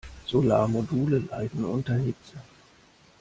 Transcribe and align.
Solarmodule 0.25 1.19
leiden 1.29 1.63
unter 1.63 1.93
Hitze. 1.93 2.37